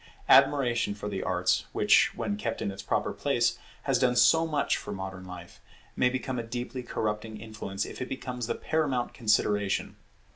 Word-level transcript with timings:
Admiration 0.29 0.95
for 0.95 1.07
the 1.07 1.21
arts, 1.21 1.65
which, 1.73 2.15
when 2.15 2.35
kept 2.35 2.59
in 2.59 2.71
its 2.71 2.81
proper 2.81 3.13
place, 3.13 3.59
has 3.83 3.99
done 3.99 4.15
so 4.15 4.47
much 4.47 4.75
for 4.75 4.91
modern 4.91 5.23
life, 5.23 5.61
may 5.95 6.09
become 6.09 6.39
a 6.39 6.43
deeply 6.43 6.81
corrupting 6.81 7.39
influence, 7.39 7.85
if 7.85 8.01
it 8.01 8.09
becomes 8.09 8.47
the 8.47 8.55
paramount 8.55 9.13
consideration. 9.13 9.97